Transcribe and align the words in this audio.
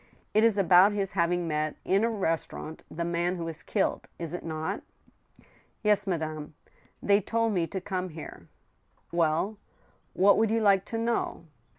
It 0.33 0.43
is 0.43 0.57
about 0.57 0.93
his 0.93 1.11
having 1.11 1.47
met 1.47 1.75
in 1.85 2.03
a 2.03 2.09
restaurant 2.09 2.81
the 2.89 3.05
man 3.05 3.35
who 3.35 3.45
was 3.45 3.61
killed, 3.61 4.07
is 4.17 4.33
it 4.33 4.43
not?"" 4.43 4.81
Yes, 5.83 6.07
madame.... 6.07 6.55
They 7.03 7.21
told 7.21 7.53
me 7.53 7.67
to 7.67 7.79
come 7.79 8.09
here,"" 8.09 8.47
Well— 9.11 9.59
rwhat 10.17 10.37
would 10.37 10.49
you 10.49 10.61
like 10.61 10.85
to 10.85 10.97
know 10.97 11.45